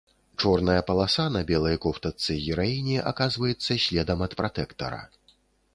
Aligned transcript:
Чорная 0.43 0.81
паласа 0.87 1.25
на 1.35 1.41
белай 1.51 1.77
кофтачцы 1.83 2.39
гераіні 2.47 2.97
аказваецца 3.13 3.79
следам 3.87 4.19
ад 4.29 4.37
пратэктара. 4.43 5.03